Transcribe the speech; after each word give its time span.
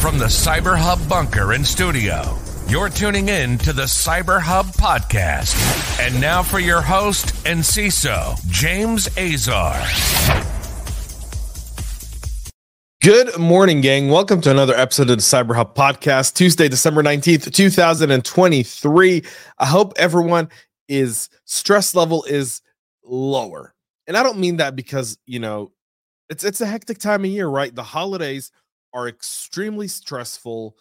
From 0.00 0.16
the 0.16 0.26
Cyber 0.26 0.78
Hub 0.78 1.08
bunker 1.08 1.54
and 1.54 1.66
studio, 1.66 2.38
you're 2.68 2.88
tuning 2.88 3.28
in 3.28 3.58
to 3.58 3.72
the 3.72 3.82
Cyber 3.82 4.40
Hub 4.40 4.66
podcast. 4.66 5.56
And 6.00 6.20
now 6.20 6.40
for 6.40 6.60
your 6.60 6.80
host 6.80 7.34
and 7.44 7.58
CISO, 7.58 8.38
James 8.48 9.08
Azar. 9.18 9.74
Good 13.02 13.36
morning, 13.40 13.80
gang. 13.80 14.08
Welcome 14.08 14.40
to 14.42 14.52
another 14.52 14.76
episode 14.76 15.10
of 15.10 15.16
the 15.16 15.22
Cyber 15.22 15.56
Hub 15.56 15.74
podcast, 15.74 16.34
Tuesday, 16.34 16.68
December 16.68 17.02
19th, 17.02 17.52
2023. 17.52 19.24
I 19.58 19.66
hope 19.66 19.94
everyone 19.96 20.48
is 20.86 21.28
stress 21.44 21.96
level 21.96 22.22
is 22.22 22.62
lower. 23.02 23.74
And 24.06 24.16
I 24.16 24.22
don't 24.22 24.38
mean 24.38 24.58
that 24.58 24.76
because, 24.76 25.18
you 25.26 25.40
know, 25.40 25.72
it's 26.30 26.44
it's 26.44 26.60
a 26.60 26.66
hectic 26.66 26.98
time 26.98 27.24
of 27.24 27.30
year, 27.30 27.48
right? 27.48 27.74
The 27.74 27.82
holidays 27.82 28.52
are 28.92 29.08
extremely 29.08 29.88
stressful 29.88 30.76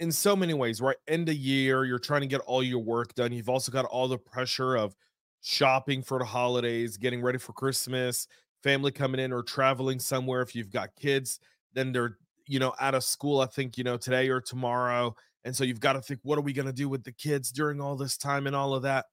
in 0.00 0.10
so 0.10 0.34
many 0.34 0.54
ways, 0.54 0.80
right? 0.80 0.96
End 1.06 1.28
of 1.28 1.34
year, 1.36 1.84
you're 1.84 1.98
trying 1.98 2.22
to 2.22 2.26
get 2.26 2.40
all 2.40 2.62
your 2.62 2.80
work 2.80 3.14
done. 3.14 3.32
You've 3.32 3.48
also 3.48 3.70
got 3.70 3.84
all 3.84 4.08
the 4.08 4.18
pressure 4.18 4.76
of 4.76 4.96
shopping 5.42 6.02
for 6.02 6.18
the 6.18 6.24
holidays, 6.24 6.96
getting 6.96 7.22
ready 7.22 7.38
for 7.38 7.52
Christmas, 7.52 8.26
family 8.62 8.90
coming 8.90 9.20
in 9.20 9.32
or 9.32 9.42
traveling 9.42 9.98
somewhere 9.98 10.42
if 10.42 10.54
you've 10.54 10.70
got 10.70 10.94
kids, 10.96 11.40
then 11.74 11.92
they're, 11.92 12.18
you 12.46 12.58
know, 12.58 12.74
out 12.80 12.94
of 12.94 13.04
school, 13.04 13.40
I 13.40 13.46
think, 13.46 13.76
you 13.76 13.84
know, 13.84 13.96
today 13.96 14.28
or 14.28 14.40
tomorrow. 14.40 15.14
And 15.44 15.54
so 15.54 15.64
you've 15.64 15.80
got 15.80 15.94
to 15.94 16.00
think, 16.00 16.20
what 16.22 16.38
are 16.38 16.42
we 16.42 16.52
going 16.52 16.66
to 16.66 16.72
do 16.72 16.88
with 16.88 17.04
the 17.04 17.12
kids 17.12 17.50
during 17.50 17.80
all 17.80 17.96
this 17.96 18.16
time 18.16 18.46
and 18.46 18.54
all 18.54 18.74
of 18.74 18.82
that? 18.82 19.06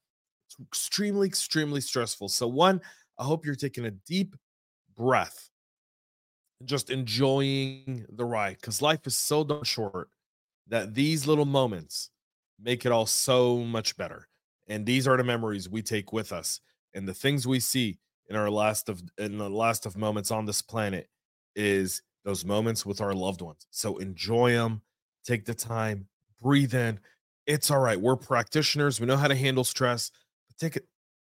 It's 0.48 0.58
extremely, 0.68 1.28
extremely 1.28 1.82
stressful. 1.82 2.30
So, 2.30 2.48
one, 2.48 2.82
I 3.18 3.24
hope 3.24 3.46
you're 3.46 3.56
taking 3.56 3.86
a 3.86 3.92
deep 3.92 4.36
breath, 4.96 5.50
just 6.66 6.90
enjoying 6.90 8.06
the 8.10 8.26
ride 8.26 8.58
because 8.60 8.82
life 8.82 9.08
is 9.08 9.18
so 9.18 9.44
darn 9.44 9.64
short 9.64 10.10
that 10.68 10.94
these 10.94 11.26
little 11.26 11.46
moments 11.46 12.10
make 12.62 12.86
it 12.86 12.92
all 12.92 13.06
so 13.06 13.58
much 13.60 13.96
better. 13.98 14.28
And 14.68 14.86
these 14.86 15.08
are 15.08 15.18
the 15.18 15.24
memories 15.24 15.70
we 15.70 15.82
take 15.82 16.14
with 16.14 16.32
us 16.32 16.60
and 16.94 17.08
the 17.08 17.14
things 17.14 17.48
we 17.48 17.60
see 17.60 18.00
in 18.28 18.36
our 18.36 18.50
last 18.50 18.90
of 18.90 19.02
in 19.18 19.38
the 19.38 19.50
last 19.50 19.86
of 19.86 19.98
moments 19.98 20.32
on 20.32 20.46
this 20.46 20.62
planet 20.62 21.08
is 21.56 22.02
those 22.24 22.46
moments 22.46 22.86
with 22.86 23.02
our 23.02 23.14
loved 23.14 23.42
ones. 23.42 23.66
So 23.72 23.98
enjoy 23.98 24.52
them, 24.52 24.82
take 25.26 25.46
the 25.46 25.54
time, 25.54 26.08
breathe 26.42 26.74
in. 26.74 27.00
It's 27.48 27.72
all 27.72 27.80
right. 27.80 28.00
We're 28.00 28.16
practitioners. 28.16 29.00
We 29.00 29.08
know 29.08 29.18
how 29.18 29.28
to 29.28 29.36
handle 29.36 29.64
stress. 29.64 30.12
But 30.48 30.58
take 30.58 30.76
it, 30.76 30.86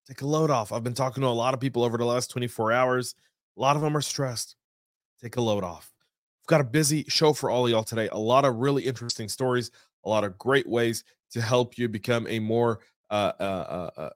take 0.07 0.21
a 0.21 0.27
load 0.27 0.49
off. 0.49 0.71
I've 0.71 0.83
been 0.83 0.93
talking 0.93 1.21
to 1.21 1.27
a 1.27 1.29
lot 1.29 1.53
of 1.53 1.59
people 1.59 1.83
over 1.83 1.97
the 1.97 2.05
last 2.05 2.31
24 2.31 2.71
hours. 2.73 3.15
A 3.57 3.61
lot 3.61 3.75
of 3.75 3.81
them 3.81 3.95
are 3.95 4.01
stressed. 4.01 4.55
Take 5.21 5.37
a 5.37 5.41
load 5.41 5.63
off. 5.63 5.91
We've 6.41 6.47
got 6.47 6.61
a 6.61 6.65
busy 6.65 7.05
show 7.07 7.33
for 7.33 7.49
all 7.49 7.69
y'all 7.69 7.83
today. 7.83 8.07
A 8.11 8.17
lot 8.17 8.45
of 8.45 8.55
really 8.55 8.83
interesting 8.83 9.27
stories, 9.27 9.71
a 10.05 10.09
lot 10.09 10.23
of 10.23 10.37
great 10.37 10.67
ways 10.67 11.03
to 11.31 11.41
help 11.41 11.77
you 11.77 11.89
become 11.89 12.25
a 12.27 12.39
more 12.39 12.79
uh, 13.09 13.33
uh, 13.39 13.43
uh, 13.97 14.01
uh 14.01 14.09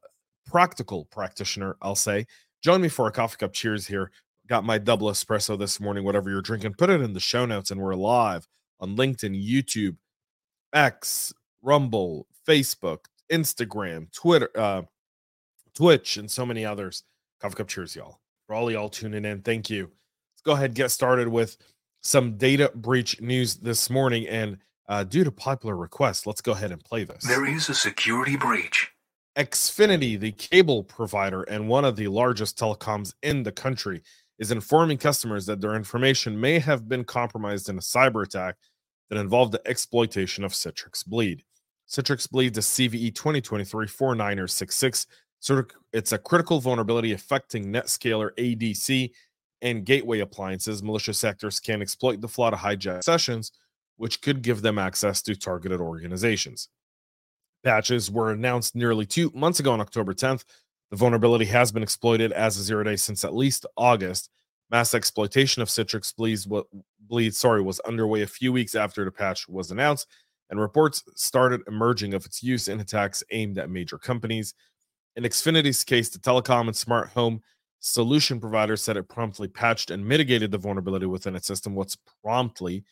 practical 0.46 1.06
practitioner, 1.06 1.76
I'll 1.82 1.96
say. 1.96 2.26
Join 2.64 2.82
me 2.82 2.90
for 2.90 3.08
a 3.08 3.12
coffee 3.12 3.38
cup 3.38 3.54
cheers 3.54 3.88
here. 3.88 4.12
Got 4.48 4.64
my 4.64 4.78
double 4.78 5.10
espresso 5.10 5.58
this 5.58 5.80
morning, 5.80 6.04
whatever 6.04 6.30
you're 6.30 6.42
drinking. 6.42 6.74
Put 6.74 6.90
it 6.90 7.02
in 7.02 7.14
the 7.14 7.20
show 7.20 7.46
notes, 7.46 7.72
and 7.72 7.82
we're 7.82 7.96
live 7.96 8.48
on 8.80 8.98
LinkedIn, 8.98 9.42
YouTube, 9.42 9.98
X, 10.74 11.34
Rumble, 11.62 12.28
Facebook, 12.48 13.06
Instagram, 13.32 14.12
Twitter, 14.12 14.50
uh, 14.56 14.84
Twitch, 15.74 16.18
and 16.18 16.30
so 16.30 16.46
many 16.46 16.66
others. 16.66 17.04
Coffee 17.40 17.56
cup 17.56 17.68
cheers, 17.68 17.96
y'all. 17.96 18.20
For 18.48 18.56
all 18.56 18.70
y'all 18.70 18.90
tuning 18.90 19.26
in, 19.26 19.42
thank 19.42 19.70
you. 19.70 19.92
Go 20.46 20.54
ahead 20.54 20.66
and 20.66 20.76
get 20.76 20.92
started 20.92 21.28
with 21.28 21.58
some 22.02 22.38
data 22.38 22.72
breach 22.76 23.22
news 23.22 23.56
this 23.56 23.90
morning. 23.90 24.28
And 24.28 24.58
uh, 24.90 25.04
due 25.04 25.24
to 25.24 25.32
popular 25.32 25.76
request, 25.76 26.28
let's 26.28 26.42
go 26.42 26.52
ahead 26.52 26.72
and 26.72 26.84
play 26.84 27.06
this. 27.06 27.24
There 27.24 27.48
is 27.48 27.70
a 27.70 27.74
security 27.74 28.36
breach. 28.36 28.92
Xfinity, 29.38 30.20
the 30.20 30.32
cable 30.34 30.84
provider 30.84 31.44
and 31.44 31.68
one 31.68 31.86
of 31.86 31.96
the 31.96 32.08
largest 32.08 32.58
telecoms 32.58 33.14
in 33.24 33.44
the 33.44 33.52
country, 33.52 34.02
is 34.38 34.52
informing 34.52 34.98
customers 34.98 35.46
that 35.46 35.62
their 35.62 35.76
information 35.76 36.40
may 36.40 36.60
have 36.60 36.88
been 36.90 37.04
compromised 37.04 37.70
in 37.70 37.78
a 37.78 37.82
cyber 37.82 38.24
attack 38.24 38.56
that 39.10 39.18
involved 39.18 39.52
the 39.54 39.68
exploitation 39.68 40.44
of 40.44 40.52
Citrix 40.52 41.06
Bleed. 41.06 41.44
Citrix 41.90 42.30
Bleed 42.30 42.58
is 42.58 42.66
CVE 42.66 43.14
2023 43.16 43.88
49er66. 43.88 45.06
So 45.40 45.64
it's 45.92 46.12
a 46.12 46.18
critical 46.18 46.60
vulnerability 46.60 47.14
affecting 47.14 47.66
NetScaler 47.66 48.32
ADC 48.38 49.12
and 49.64 49.86
gateway 49.86 50.20
appliances. 50.20 50.84
Malicious 50.84 51.24
actors 51.24 51.60
can 51.60 51.82
exploit 51.82 52.22
the 52.22 52.28
flaw 52.28 52.52
to 52.52 52.58
hijack 52.58 53.04
sessions, 53.04 53.54
which 53.98 54.22
could 54.22 54.44
give 54.44 54.62
them 54.62 54.78
access 54.78 55.22
to 55.24 55.36
targeted 55.36 55.80
organizations. 55.80 56.70
Patches 57.64 58.12
were 58.12 58.32
announced 58.32 58.76
nearly 58.76 59.06
two 59.06 59.32
months 59.34 59.62
ago 59.62 59.72
on 59.72 59.80
October 59.80 60.14
10th. 60.14 60.44
The 60.92 60.98
vulnerability 60.98 61.46
has 61.46 61.72
been 61.72 61.82
exploited 61.82 62.34
as 62.34 62.58
a 62.58 62.62
zero 62.62 62.84
day 62.84 62.98
since 62.98 63.24
at 63.24 63.34
least 63.34 63.66
August. 63.78 64.30
Mass 64.70 64.94
exploitation 64.94 65.62
of 65.62 65.70
Citrix 65.70 66.14
Bleeds, 66.16 66.48
bleed 67.00 67.34
sorry, 67.34 67.62
was 67.62 67.80
underway 67.82 68.22
a 68.22 68.28
few 68.28 68.52
weeks 68.52 68.76
after 68.76 69.06
the 69.06 69.12
patch 69.12 69.48
was 69.48 69.72
announced, 69.72 70.08
and 70.50 70.60
reports 70.60 71.04
started 71.16 71.62
emerging 71.68 72.14
of 72.14 72.26
its 72.26 72.44
use 72.44 72.68
in 72.68 72.80
attacks 72.80 73.24
aimed 73.32 73.58
at 73.58 73.70
major 73.70 73.98
companies. 73.98 74.54
In 75.16 75.24
Xfinity's 75.24 75.84
case, 75.84 76.10
the 76.10 76.20
telecom 76.20 76.68
and 76.68 76.76
smart 76.76 77.10
home 77.10 77.42
solution 77.84 78.40
provider 78.40 78.78
said 78.78 78.98
it 78.98 79.10
promptly 79.10 79.48
patched 79.48 79.92
and 79.92 80.06
mitigated 80.06 80.52
the 80.52 80.58
vulnerability 80.58 81.06
within 81.06 81.36
its 81.36 81.48
system. 81.48 81.76
What's 81.76 81.98
promptly 82.24 82.84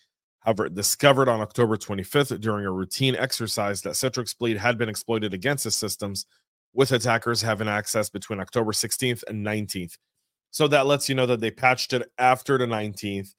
However, 0.42 0.70
discovered 0.70 1.30
on 1.30 1.40
October 1.40 1.78
25th 1.78 2.42
during 2.42 2.66
a 2.66 2.72
routine 2.72 3.16
exercise 3.16 3.84
that 3.84 3.94
Citrix 3.94 4.36
Bleed 4.36 4.58
had 4.58 4.76
been 4.76 4.90
exploited 4.90 5.36
against 5.36 5.64
the 5.64 5.72
systems, 5.72 6.26
with 6.74 6.92
attackers 6.92 7.42
having 7.42 7.68
access 7.68 8.10
between 8.10 8.40
October 8.40 8.72
16th 8.72 9.24
and 9.28 9.46
19th. 9.46 9.98
So 10.52 10.68
that 10.70 10.86
lets 10.86 11.10
you 11.10 11.16
know 11.16 11.26
that 11.26 11.42
they 11.42 11.52
patched 11.52 11.94
it 11.94 12.10
after 12.18 12.58
the 12.58 12.66
19th. 12.66 13.34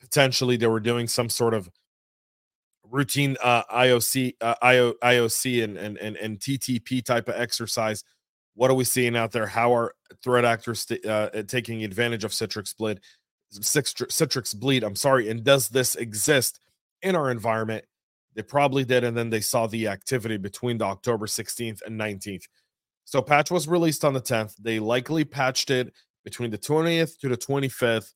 Potentially, 0.00 0.56
they 0.56 0.66
were 0.66 0.80
doing 0.80 1.08
some 1.08 1.28
sort 1.28 1.54
of 1.54 1.70
routine 2.90 3.36
uh, 3.42 3.62
IOC, 3.64 4.34
uh, 4.40 4.54
IO, 4.62 4.92
IOC, 5.02 5.64
and, 5.64 5.76
and 5.76 5.96
and 5.98 6.16
and 6.16 6.38
TTP 6.38 7.04
type 7.04 7.28
of 7.28 7.36
exercise. 7.36 8.04
What 8.54 8.70
are 8.70 8.74
we 8.74 8.84
seeing 8.84 9.16
out 9.16 9.32
there? 9.32 9.46
How 9.46 9.74
are 9.74 9.94
threat 10.22 10.44
actors 10.44 10.90
uh, 10.90 11.42
taking 11.48 11.84
advantage 11.84 12.24
of 12.24 12.32
Citrix 12.32 12.76
Bleed? 12.76 13.00
Citrix 13.52 14.58
bleed. 14.58 14.82
I'm 14.82 14.96
sorry. 14.96 15.28
And 15.28 15.44
does 15.44 15.68
this 15.68 15.94
exist 15.94 16.60
in 17.02 17.14
our 17.16 17.30
environment? 17.30 17.84
They 18.34 18.42
probably 18.42 18.84
did. 18.84 19.04
And 19.04 19.16
then 19.16 19.30
they 19.30 19.40
saw 19.40 19.66
the 19.66 19.88
activity 19.88 20.38
between 20.38 20.78
the 20.78 20.84
October 20.84 21.26
16th 21.26 21.82
and 21.84 22.00
19th. 22.00 22.44
So 23.04 23.20
patch 23.20 23.50
was 23.50 23.68
released 23.68 24.04
on 24.04 24.14
the 24.14 24.20
10th. 24.20 24.54
They 24.56 24.78
likely 24.78 25.24
patched 25.24 25.70
it 25.70 25.92
between 26.24 26.50
the 26.50 26.58
20th 26.58 27.18
to 27.18 27.28
the 27.28 27.36
25th 27.36 28.12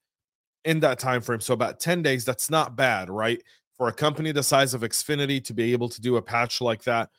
in 0.65 0.81
that 0.81 0.99
time 0.99 1.21
frame. 1.21 1.41
So 1.41 1.55
about 1.55 1.81
10 1.81 2.03
days. 2.03 2.25
That's 2.25 2.51
not 2.51 2.77
bad, 2.77 3.11
right? 3.11 3.43
For 3.77 3.89
a 3.89 3.93
company 3.93 4.33
the 4.33 4.43
size 4.43 4.75
of 4.75 4.81
Xfinity 4.83 5.43
to 5.45 5.53
be 5.53 5.73
able 5.73 5.89
to 5.91 6.01
do 6.01 6.17
a 6.17 6.23
patch 6.23 6.61
like 6.61 6.85
that, 6.85 7.11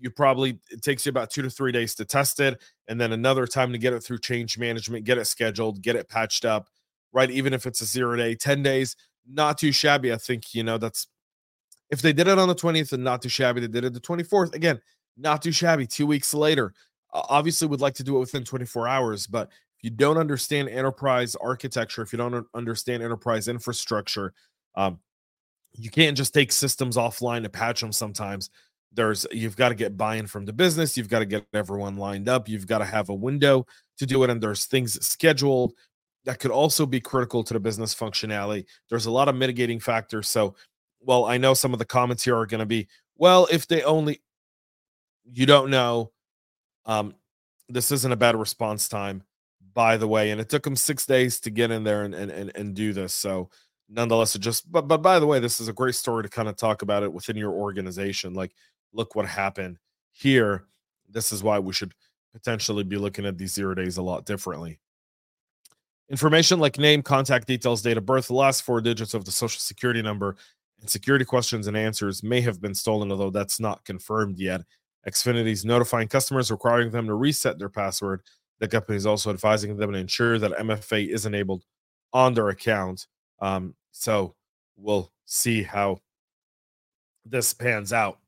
you 0.00 0.10
probably 0.10 0.58
it 0.70 0.82
takes 0.82 1.06
you 1.06 1.10
about 1.10 1.30
two 1.30 1.42
to 1.42 1.50
three 1.50 1.72
days 1.72 1.94
to 1.96 2.04
test 2.04 2.40
it, 2.40 2.60
and 2.88 3.00
then 3.00 3.12
another 3.12 3.46
time 3.46 3.72
to 3.72 3.78
get 3.78 3.92
it 3.92 4.00
through 4.00 4.18
change 4.18 4.58
management, 4.58 5.04
get 5.04 5.18
it 5.18 5.26
scheduled, 5.26 5.82
get 5.82 5.96
it 5.96 6.08
patched 6.08 6.44
up, 6.44 6.68
right? 7.12 7.30
Even 7.30 7.52
if 7.52 7.66
it's 7.66 7.80
a 7.80 7.84
zero 7.84 8.16
day, 8.16 8.34
10 8.34 8.62
days, 8.62 8.96
not 9.26 9.58
too 9.58 9.72
shabby. 9.72 10.12
I 10.12 10.16
think, 10.16 10.54
you 10.54 10.62
know, 10.62 10.78
that's 10.78 11.08
if 11.90 12.02
they 12.02 12.12
did 12.12 12.28
it 12.28 12.38
on 12.38 12.48
the 12.48 12.54
20th 12.54 12.92
and 12.92 13.04
not 13.04 13.22
too 13.22 13.28
shabby, 13.28 13.60
they 13.60 13.68
did 13.68 13.84
it 13.84 13.94
the 13.94 14.00
24th. 14.00 14.54
Again, 14.54 14.80
not 15.16 15.42
too 15.42 15.52
shabby. 15.52 15.86
Two 15.86 16.06
weeks 16.06 16.34
later, 16.34 16.72
obviously 17.12 17.66
would 17.66 17.80
like 17.80 17.94
to 17.94 18.04
do 18.04 18.16
it 18.16 18.20
within 18.20 18.44
24 18.44 18.88
hours, 18.88 19.26
but 19.26 19.48
if 19.48 19.84
you 19.84 19.90
don't 19.90 20.18
understand 20.18 20.68
enterprise 20.68 21.36
architecture, 21.36 22.02
if 22.02 22.12
you 22.12 22.16
don't 22.16 22.46
understand 22.54 23.02
enterprise 23.02 23.48
infrastructure, 23.48 24.32
um, 24.74 24.98
you 25.72 25.90
can't 25.90 26.16
just 26.16 26.34
take 26.34 26.50
systems 26.50 26.96
offline 26.96 27.42
to 27.42 27.48
patch 27.48 27.80
them 27.80 27.92
sometimes 27.92 28.50
there's 28.92 29.26
you've 29.30 29.56
got 29.56 29.68
to 29.68 29.74
get 29.74 29.96
buy-in 29.96 30.26
from 30.26 30.44
the 30.44 30.52
business 30.52 30.96
you've 30.96 31.08
got 31.08 31.18
to 31.18 31.26
get 31.26 31.44
everyone 31.52 31.96
lined 31.96 32.28
up 32.28 32.48
you've 32.48 32.66
got 32.66 32.78
to 32.78 32.84
have 32.84 33.08
a 33.08 33.14
window 33.14 33.66
to 33.98 34.06
do 34.06 34.22
it 34.24 34.30
and 34.30 34.42
there's 34.42 34.64
things 34.64 35.04
scheduled 35.06 35.74
that 36.28 36.40
could 36.40 36.50
also 36.50 36.84
be 36.84 37.00
critical 37.00 37.42
to 37.42 37.54
the 37.54 37.60
business 37.60 37.94
functionality. 37.94 38.66
There's 38.90 39.06
a 39.06 39.10
lot 39.10 39.28
of 39.28 39.34
mitigating 39.34 39.80
factors. 39.80 40.28
So, 40.28 40.56
well, 41.00 41.24
I 41.24 41.38
know 41.38 41.54
some 41.54 41.72
of 41.72 41.78
the 41.78 41.86
comments 41.86 42.22
here 42.22 42.36
are 42.36 42.44
going 42.44 42.58
to 42.58 42.66
be, 42.66 42.86
well, 43.16 43.48
if 43.50 43.66
they 43.66 43.82
only, 43.82 44.20
you 45.24 45.46
don't 45.46 45.70
know, 45.70 46.12
um, 46.84 47.14
this 47.70 47.90
isn't 47.92 48.12
a 48.12 48.16
bad 48.16 48.36
response 48.36 48.90
time, 48.90 49.22
by 49.72 49.96
the 49.96 50.06
way. 50.06 50.30
And 50.30 50.38
it 50.38 50.50
took 50.50 50.64
them 50.64 50.76
six 50.76 51.06
days 51.06 51.40
to 51.40 51.50
get 51.50 51.70
in 51.70 51.82
there 51.82 52.04
and 52.04 52.14
and 52.14 52.30
and, 52.30 52.52
and 52.54 52.74
do 52.74 52.92
this. 52.92 53.14
So, 53.14 53.48
nonetheless, 53.88 54.34
it 54.34 54.40
just, 54.40 54.70
but 54.70 54.86
but 54.86 55.00
by 55.00 55.18
the 55.18 55.26
way, 55.26 55.40
this 55.40 55.60
is 55.60 55.68
a 55.68 55.72
great 55.72 55.94
story 55.94 56.24
to 56.24 56.28
kind 56.28 56.48
of 56.48 56.56
talk 56.56 56.82
about 56.82 57.02
it 57.02 57.12
within 57.12 57.36
your 57.36 57.52
organization. 57.52 58.34
Like, 58.34 58.52
look 58.92 59.14
what 59.14 59.26
happened 59.26 59.78
here. 60.12 60.64
This 61.08 61.32
is 61.32 61.42
why 61.42 61.58
we 61.58 61.72
should 61.72 61.92
potentially 62.32 62.84
be 62.84 62.96
looking 62.96 63.26
at 63.26 63.38
these 63.38 63.54
zero 63.54 63.74
days 63.74 63.96
a 63.96 64.02
lot 64.02 64.24
differently. 64.26 64.78
Information 66.10 66.58
like 66.58 66.78
name, 66.78 67.02
contact 67.02 67.46
details, 67.46 67.82
date 67.82 67.98
of 67.98 68.06
birth, 68.06 68.30
last 68.30 68.62
four 68.62 68.80
digits 68.80 69.14
of 69.14 69.24
the 69.24 69.30
social 69.30 69.60
security 69.60 70.00
number, 70.00 70.36
and 70.80 70.88
security 70.88 71.24
questions 71.24 71.66
and 71.66 71.76
answers 71.76 72.22
may 72.22 72.40
have 72.40 72.60
been 72.60 72.74
stolen, 72.74 73.10
although 73.10 73.30
that's 73.30 73.60
not 73.60 73.84
confirmed 73.84 74.38
yet. 74.38 74.62
Xfinity 75.06 75.50
is 75.50 75.64
notifying 75.64 76.08
customers, 76.08 76.50
requiring 76.50 76.90
them 76.90 77.06
to 77.06 77.14
reset 77.14 77.58
their 77.58 77.68
password. 77.68 78.22
The 78.58 78.68
company 78.68 78.96
is 78.96 79.06
also 79.06 79.30
advising 79.30 79.76
them 79.76 79.92
to 79.92 79.98
ensure 79.98 80.38
that 80.38 80.52
MFA 80.52 81.08
is 81.08 81.26
enabled 81.26 81.64
on 82.12 82.34
their 82.34 82.48
account. 82.48 83.06
Um, 83.40 83.74
so 83.92 84.34
we'll 84.76 85.12
see 85.26 85.62
how 85.62 86.00
this 87.24 87.52
pans 87.52 87.92
out. 87.92 88.18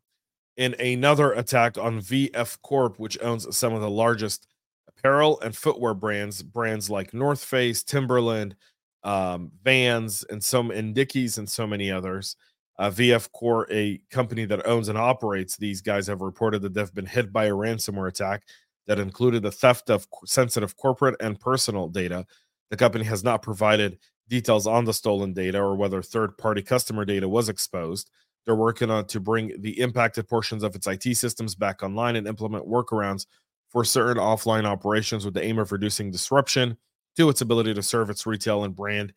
In 0.57 0.75
another 0.79 1.33
attack 1.33 1.79
on 1.79 2.01
VF 2.01 2.61
Corp, 2.63 2.99
which 2.99 3.19
owns 3.23 3.57
some 3.57 3.73
of 3.73 3.81
the 3.81 3.91
largest 3.91 4.47
apparel 4.89 5.41
and 5.41 5.57
footwear 5.57 5.95
brands, 5.95 6.43
brands 6.43 6.91
like 6.91 7.15
North 7.15 7.43
Face, 7.43 7.83
Timberland, 7.83 8.57
um, 9.03 9.53
Vans, 9.65 10.25
and 10.29 10.43
some 10.43 10.71
and 10.71 10.95
Dickies, 10.95 11.39
and 11.39 11.49
so 11.49 11.67
many 11.67 11.91
others. 11.91 12.37
Uh, 12.79 12.91
VF 12.91 13.31
Corp, 13.33 13.71
a 13.71 14.01
company 14.11 14.45
that 14.47 14.67
owns 14.67 14.89
and 14.89 14.99
operates 14.99 15.57
these 15.57 15.81
guys, 15.81 16.07
have 16.07 16.21
reported 16.21 16.63
that 16.63 16.75
they've 16.75 16.95
been 16.95 17.07
hit 17.07 17.33
by 17.33 17.47
a 17.47 17.53
ransomware 17.53 18.09
attack 18.09 18.45
that 18.87 18.99
included 18.99 19.43
the 19.43 19.53
theft 19.53 19.91
of 19.91 20.07
sensitive 20.25 20.77
corporate 20.77 21.17
and 21.21 21.39
personal 21.39 21.89
data. 21.89 22.27
The 22.71 22.77
company 22.77 23.05
has 23.05 23.23
not 23.23 23.43
provided 23.43 23.99
details 24.29 24.67
on 24.67 24.85
the 24.85 24.95
stolen 24.95 25.33
data 25.33 25.61
or 25.61 25.77
whether 25.77 26.03
third 26.03 26.39
party 26.39 26.63
customer 26.63 27.05
data 27.05 27.29
was 27.29 27.49
exposed. 27.49 28.11
They're 28.45 28.57
working 28.57 28.91
on 28.91 29.07
to 29.07 29.21
bring 29.21 29.61
the 29.61 29.79
impacted 29.81 30.29
portions 30.29 30.63
of 30.63 30.75
its 30.75 30.87
IT 30.87 31.17
systems 31.17 31.55
back 31.55 31.83
online 31.83 32.17
and 32.17 32.27
implement 32.27 32.67
workarounds 32.67 33.27
for 33.69 33.85
certain 33.85 34.23
offline 34.23 34.65
operations 34.65 35.25
with 35.25 35.35
the 35.35 35.43
aim 35.43 35.59
of 35.59 35.73
reducing 35.73 36.11
disruption 36.11 36.77
to 37.17 37.29
its 37.29 37.41
ability 37.41 37.75
to 37.75 37.83
serve 37.83 38.11
its 38.11 38.27
retail 38.27 38.65
and 38.65 38.75
brand 38.75 39.13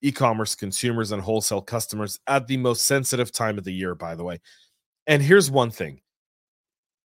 e-commerce 0.00 0.54
consumers 0.54 1.12
and 1.12 1.20
wholesale 1.20 1.60
customers 1.60 2.20
at 2.28 2.46
the 2.46 2.56
most 2.56 2.86
sensitive 2.86 3.32
time 3.32 3.58
of 3.58 3.64
the 3.64 3.72
year 3.72 3.94
by 3.94 4.14
the 4.14 4.24
way. 4.24 4.38
And 5.06 5.22
here's 5.22 5.50
one 5.50 5.70
thing. 5.70 6.00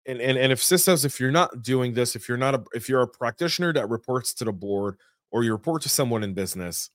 And 0.06 0.20
and, 0.20 0.37
and 0.37 0.50
if 0.50 0.62
systems 0.62 1.05
if 1.05 1.20
you're 1.20 1.31
not 1.31 1.62
doing 1.62 1.94
this 1.94 2.17
if 2.17 2.28
you're 2.28 2.38
not 2.38 2.55
a 2.55 2.64
if 2.75 2.88
you're 2.88 3.02
a 3.02 3.08
practitioner 3.08 3.72
that 3.75 3.88
reports 3.88 4.34
to 4.34 4.44
the 4.44 4.52
board 4.52 4.96
or 5.31 5.44
you 5.44 5.52
report 5.52 5.82
to 5.82 5.88
someone 5.88 6.25
in 6.25 6.34
business 6.34 6.90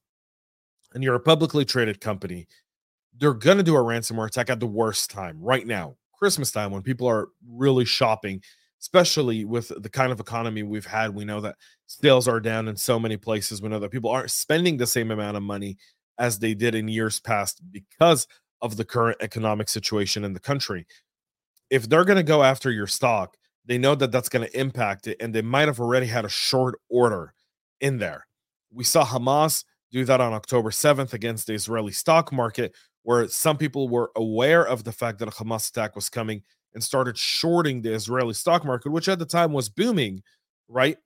and 0.94 1.04
you're 1.04 1.16
a 1.16 1.19
publicly 1.19 1.63
traded 1.66 2.01
company 2.01 2.48
they're 3.18 3.34
going 3.34 3.58
to 3.58 3.64
do 3.64 3.76
a 3.76 3.80
ransomware 3.80 4.28
attack 4.28 4.50
at 4.50 4.60
the 4.60 4.68
worst 4.68 5.10
time 5.10 5.38
right 5.42 5.68
now 5.68 5.96
christmas 6.18 6.52
time 6.52 6.72
when 6.72 6.82
people 6.82 7.08
are 7.08 7.30
really 7.48 7.86
shopping 7.86 8.42
especially 8.86 9.46
with 9.46 9.72
the 9.82 9.90
kind 9.90 10.12
of 10.12 10.20
economy 10.20 10.62
we've 10.62 10.86
had. 10.86 11.16
We 11.16 11.26
know 11.26 11.42
that 11.42 11.56
sales 11.88 12.28
are 12.28 12.40
down 12.40 12.68
in 12.68 12.76
so 12.76 13.00
many 13.00 13.18
places. 13.18 13.60
We 13.60 13.70
know 13.70 13.80
that 13.80 13.90
people 13.90 14.12
aren't 14.12 14.30
spending 14.30 14.78
the 14.78 14.86
same 14.86 15.10
amount 15.10 15.38
of 15.38 15.42
money 15.42 15.78
as 16.20 16.38
they 16.38 16.54
did 16.54 16.76
in 16.76 16.88
years 16.88 17.20
past 17.20 17.62
because 17.72 18.28
of 18.62 18.78
the 18.78 18.86
current 18.86 19.18
economic 19.22 19.70
situation 19.70 20.24
in 20.24 20.34
the 20.34 20.40
country. 20.40 20.86
If 21.72 21.90
they're 21.90 22.06
going 22.06 22.18
to 22.18 22.24
go 22.24 22.44
after 22.44 22.70
your 22.70 22.86
stock, 22.86 23.38
they 23.66 23.80
know 23.80 23.96
that 23.96 24.12
that's 24.12 24.30
going 24.30 24.46
to 24.46 24.60
impact 24.60 25.08
it, 25.08 25.18
and 25.20 25.34
they 25.34 25.42
might 25.42 25.68
have 25.68 25.80
already 25.80 26.06
had 26.06 26.24
a 26.24 26.30
short 26.30 26.80
order 26.88 27.34
in 27.82 27.98
there. 27.98 28.28
We 28.72 28.84
saw 28.84 29.04
Hamas 29.04 29.64
do 29.92 30.06
that 30.06 30.22
on 30.22 30.34
October 30.34 30.70
7th 30.70 31.14
against 31.14 31.48
the 31.48 31.54
Israeli 31.54 31.92
stock 31.92 32.32
market, 32.32 32.76
where 33.06 33.28
some 33.28 33.56
people 33.56 33.88
were 33.88 34.12
aware 34.16 34.66
of 34.66 34.84
the 34.84 34.92
fact 34.92 35.19
that 35.19 35.28
a 35.28 35.31
Hamas 35.31 35.69
attack 35.69 35.96
was 35.96 36.10
coming 36.10 36.42
and 36.74 36.84
started 36.84 37.16
shorting 37.16 37.80
the 37.84 37.94
Israeli 37.94 38.34
stock 38.34 38.66
market, 38.66 38.92
which 38.92 39.07
at 39.07 39.19
the 39.19 39.28
time 39.28 39.54
was 39.54 39.69
booming, 39.69 40.24
right? 40.68 40.98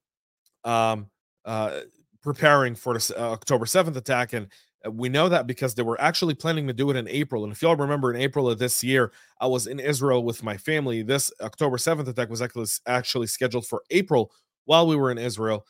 Um, 0.63 1.07
uh, 1.43 1.81
preparing 2.23 2.73
for 2.75 2.93
the 2.93 3.13
uh, 3.17 3.31
October 3.31 3.65
7th 3.65 3.97
attack. 3.97 4.31
And 4.31 4.47
uh, 4.85 4.91
we 4.91 5.09
know 5.09 5.27
that 5.27 5.45
because 5.45 5.75
they 5.75 5.83
were 5.83 5.99
actually 5.99 6.35
planning 6.35 6.67
to 6.67 6.73
do 6.73 6.89
it 6.89 6.95
in 6.95 7.05
April. 7.09 7.43
And 7.43 7.51
if 7.51 7.61
y'all 7.61 7.75
remember, 7.75 8.13
in 8.13 8.21
April 8.21 8.49
of 8.49 8.59
this 8.59 8.81
year, 8.81 9.11
I 9.41 9.47
was 9.47 9.67
in 9.67 9.81
Israel 9.81 10.23
with 10.23 10.41
my 10.41 10.55
family. 10.55 11.03
This 11.03 11.33
October 11.41 11.75
7th 11.75 12.07
attack 12.07 12.29
was 12.29 12.41
actually, 12.41 12.67
actually 12.87 13.27
scheduled 13.27 13.67
for 13.67 13.83
April 13.89 14.31
while 14.63 14.87
we 14.87 14.95
were 14.95 15.11
in 15.11 15.17
Israel. 15.17 15.65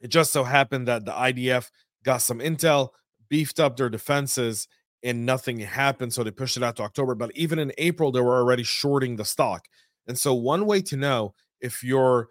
It 0.00 0.08
just 0.08 0.32
so 0.32 0.42
happened 0.42 0.88
that 0.88 1.04
the 1.04 1.12
IDF 1.12 1.70
got 2.02 2.22
some 2.22 2.40
intel, 2.40 2.88
beefed 3.28 3.60
up 3.60 3.76
their 3.76 3.88
defenses, 3.88 4.66
and 5.02 5.24
nothing 5.24 5.58
happened. 5.58 6.12
So 6.12 6.22
they 6.22 6.30
pushed 6.30 6.56
it 6.56 6.62
out 6.62 6.76
to 6.76 6.82
October. 6.82 7.14
But 7.14 7.30
even 7.34 7.58
in 7.58 7.72
April, 7.78 8.12
they 8.12 8.20
were 8.20 8.36
already 8.36 8.64
shorting 8.64 9.16
the 9.16 9.24
stock. 9.24 9.66
And 10.06 10.18
so, 10.18 10.34
one 10.34 10.66
way 10.66 10.80
to 10.82 10.96
know 10.96 11.34
if 11.60 11.84
you're 11.84 12.28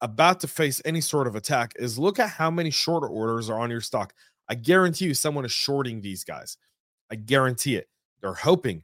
about 0.00 0.40
to 0.40 0.48
face 0.48 0.82
any 0.84 1.00
sort 1.00 1.26
of 1.26 1.36
attack 1.36 1.74
is 1.76 1.98
look 1.98 2.18
at 2.18 2.30
how 2.30 2.50
many 2.50 2.70
shorter 2.70 3.06
orders 3.06 3.48
are 3.48 3.60
on 3.60 3.70
your 3.70 3.80
stock. 3.80 4.12
I 4.48 4.54
guarantee 4.54 5.06
you, 5.06 5.14
someone 5.14 5.44
is 5.44 5.52
shorting 5.52 6.00
these 6.00 6.24
guys. 6.24 6.56
I 7.10 7.14
guarantee 7.14 7.76
it. 7.76 7.88
They're 8.20 8.34
hoping 8.34 8.82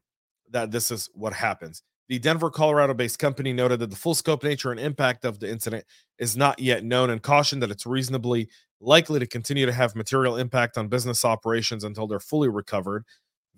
that 0.50 0.70
this 0.70 0.90
is 0.90 1.10
what 1.14 1.32
happens. 1.32 1.82
The 2.08 2.18
Denver, 2.18 2.50
Colorado 2.50 2.94
based 2.94 3.18
company 3.18 3.52
noted 3.52 3.80
that 3.80 3.90
the 3.90 3.96
full 3.96 4.14
scope, 4.14 4.42
nature, 4.42 4.70
and 4.70 4.80
impact 4.80 5.24
of 5.24 5.40
the 5.40 5.50
incident 5.50 5.84
is 6.18 6.36
not 6.36 6.58
yet 6.58 6.84
known 6.84 7.10
and 7.10 7.22
cautioned 7.22 7.62
that 7.62 7.70
it's 7.70 7.84
reasonably 7.84 8.48
likely 8.80 9.18
to 9.18 9.26
continue 9.26 9.66
to 9.66 9.72
have 9.72 9.96
material 9.96 10.36
impact 10.36 10.78
on 10.78 10.88
business 10.88 11.24
operations 11.24 11.84
until 11.84 12.06
they're 12.06 12.20
fully 12.20 12.48
recovered. 12.48 13.04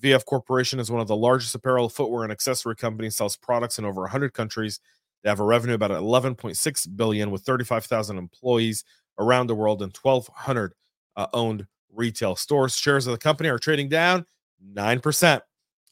VF 0.01 0.25
Corporation 0.25 0.81
is 0.81 0.91
one 0.91 1.01
of 1.01 1.09
the 1.09 1.17
largest 1.17 1.55
apparel, 1.55 1.89
footwear, 1.89 2.23
and 2.23 2.33
accessory 2.33 2.75
companies, 2.75 3.17
sells 3.17 3.37
products 3.37 3.79
in 3.79 3.85
over 3.85 4.01
100 4.03 4.33
countries. 4.33 4.81
They 5.23 5.29
have 5.29 5.41
a 5.41 5.45
revenue 5.45 5.75
about 5.75 5.91
11.6 5.91 6.97
billion 6.97 7.31
with 7.31 7.43
35,000 7.43 8.17
employees 8.17 8.85
around 9.19 9.49
the 9.49 9.55
world 9.55 9.83
and 9.83 9.95
1,200 9.95 10.73
uh, 11.17 11.27
owned 11.35 11.67
retail 11.93 12.37
stores. 12.37 12.75
Shares 12.75 13.07
of 13.07 13.13
the 13.13 13.19
company 13.19 13.51
are 13.51 13.59
trading 13.59 13.89
down 13.89 14.25
9%. 14.75 15.41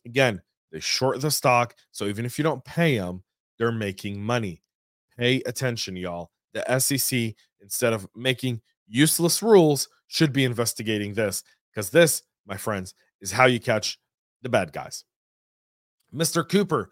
Again, 0.06 0.40
they 0.72 0.80
short 0.80 1.20
the 1.20 1.30
stock. 1.30 1.74
So 1.90 2.06
even 2.06 2.24
if 2.24 2.38
you 2.38 2.42
don't 2.42 2.64
pay 2.64 2.96
them, 2.98 3.22
they're 3.58 3.72
making 3.72 4.22
money. 4.22 4.62
Pay 5.18 5.42
attention, 5.46 5.96
y'all. 5.96 6.30
The 6.54 6.78
SEC, 6.78 7.34
instead 7.60 7.92
of 7.92 8.06
making 8.14 8.62
useless 8.88 9.42
rules 9.42 9.88
should 10.06 10.32
be 10.32 10.44
investigating 10.44 11.14
this 11.14 11.44
because 11.70 11.90
this, 11.90 12.22
my 12.46 12.56
friends, 12.56 12.94
is 13.20 13.32
how 13.32 13.46
you 13.46 13.60
catch 13.60 13.98
the 14.42 14.48
bad 14.48 14.72
guys. 14.72 15.04
Mr. 16.14 16.48
Cooper 16.48 16.90